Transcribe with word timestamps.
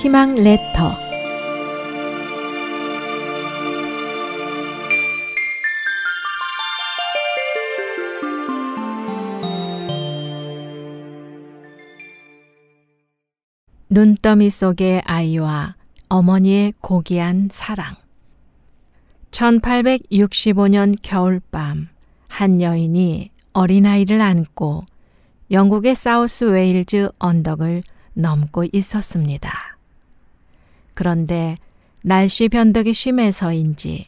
희망 0.00 0.34
레터 0.34 0.96
눈더미 13.90 14.48
속의 14.48 15.02
아이와 15.04 15.74
어머니의 16.08 16.72
고귀한 16.80 17.48
사랑 17.52 17.94
1865년 19.32 20.96
겨울밤 21.02 21.88
한 22.26 22.62
여인이 22.62 23.30
어린아이를 23.52 24.22
안고 24.22 24.80
영국의 25.50 25.94
사우스 25.94 26.44
웨일즈 26.44 27.10
언덕을 27.18 27.82
넘고 28.14 28.64
있었습니다. 28.72 29.69
그런데 30.94 31.56
날씨 32.02 32.48
변덕이 32.48 32.92
심해서인지 32.92 34.06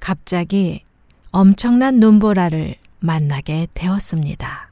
갑자기 0.00 0.84
엄청난 1.30 2.00
눈보라를 2.00 2.74
만나게 2.98 3.68
되었습니다. 3.74 4.70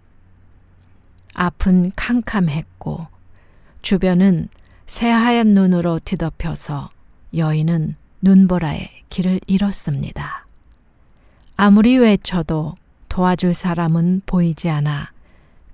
앞은 1.34 1.92
캄캄했고 1.96 3.06
주변은 3.82 4.48
새하얀 4.86 5.48
눈으로 5.48 6.00
뒤덮여서 6.00 6.90
여인은 7.36 7.96
눈보라에 8.22 8.88
길을 9.08 9.40
잃었습니다. 9.46 10.46
아무리 11.56 11.96
외쳐도 11.96 12.74
도와줄 13.08 13.54
사람은 13.54 14.22
보이지 14.26 14.68
않아 14.68 15.12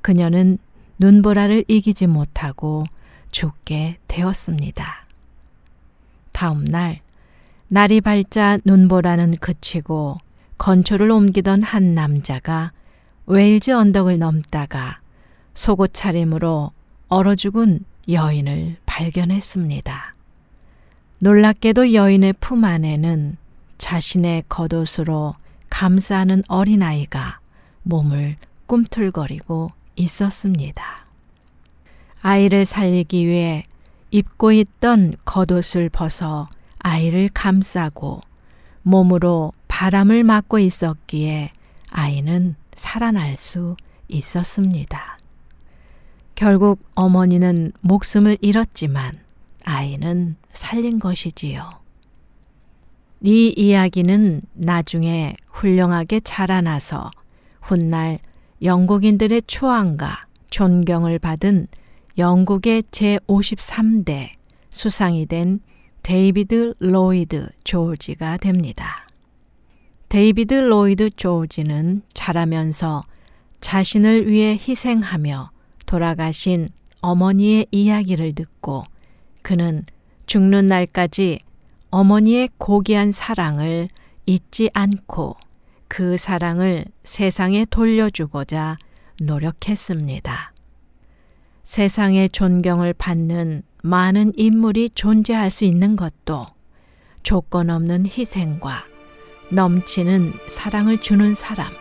그녀는 0.02 0.58
눈보라를 0.98 1.64
이기지 1.68 2.06
못하고 2.06 2.84
죽게 3.30 3.98
되었습니다. 4.08 5.05
다음 6.36 6.66
날, 6.66 7.00
날이 7.68 8.02
밝자 8.02 8.58
눈보라는 8.62 9.38
그치고 9.38 10.18
건초를 10.58 11.10
옮기던 11.10 11.62
한 11.62 11.94
남자가 11.94 12.72
웨일즈 13.24 13.70
언덕을 13.70 14.18
넘다가 14.18 15.00
속옷 15.54 15.94
차림으로 15.94 16.72
얼어 17.08 17.34
죽은 17.36 17.86
여인을 18.10 18.76
발견했습니다. 18.84 20.14
놀랍게도 21.20 21.94
여인의 21.94 22.34
품 22.38 22.64
안에는 22.64 23.38
자신의 23.78 24.44
겉옷으로 24.50 25.32
감싸는 25.70 26.42
어린아이가 26.48 27.40
몸을 27.82 28.36
꿈틀거리고 28.66 29.70
있었습니다. 29.96 31.06
아이를 32.20 32.66
살리기 32.66 33.26
위해 33.26 33.64
입고 34.10 34.52
있던 34.52 35.14
겉옷을 35.24 35.88
벗어 35.88 36.48
아이를 36.78 37.28
감싸고 37.32 38.20
몸으로 38.82 39.52
바람을 39.68 40.22
맞고 40.24 40.58
있었기에 40.58 41.50
아이는 41.90 42.54
살아날 42.74 43.36
수 43.36 43.76
있었습니다. 44.08 45.18
결국 46.34 46.80
어머니는 46.94 47.72
목숨을 47.80 48.36
잃었지만 48.40 49.18
아이는 49.64 50.36
살린 50.52 50.98
것이지요. 50.98 51.70
이 53.22 53.52
이야기는 53.56 54.42
나중에 54.52 55.36
훌륭하게 55.50 56.20
자라나서 56.20 57.10
훗날 57.60 58.20
영국인들의 58.62 59.42
추앙과 59.46 60.26
존경을 60.50 61.18
받은 61.18 61.66
영국의 62.18 62.82
제53대 62.84 64.30
수상이 64.70 65.26
된 65.26 65.60
데이비드 66.02 66.74
로이드 66.78 67.48
조지가 67.64 68.38
됩니다. 68.38 69.06
데이비드 70.08 70.54
로이드 70.54 71.10
조지는 71.10 72.02
자라면서 72.14 73.04
자신을 73.60 74.28
위해 74.28 74.52
희생하며 74.52 75.50
돌아가신 75.84 76.68
어머니의 77.02 77.66
이야기를 77.70 78.34
듣고 78.34 78.84
그는 79.42 79.84
죽는 80.26 80.66
날까지 80.66 81.40
어머니의 81.90 82.50
고귀한 82.58 83.12
사랑을 83.12 83.88
잊지 84.26 84.70
않고 84.72 85.36
그 85.88 86.16
사랑을 86.16 86.84
세상에 87.04 87.64
돌려주고자 87.64 88.78
노력했습니다. 89.20 90.55
세상의 91.66 92.28
존경을 92.28 92.94
받는 92.94 93.64
많은 93.82 94.32
인물이 94.36 94.90
존재할 94.90 95.50
수 95.50 95.64
있는 95.64 95.96
것도 95.96 96.46
조건 97.24 97.70
없는 97.70 98.06
희생과 98.06 98.84
넘치는 99.50 100.32
사랑을 100.48 100.98
주는 100.98 101.34
사람, 101.34 101.72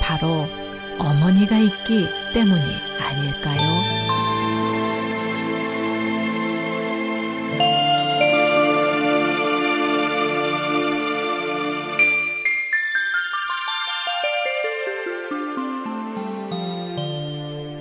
바로 0.00 0.46
어머니가 1.00 1.58
있기 1.58 2.06
때문이 2.32 2.62
아닐까요? 3.00 4.19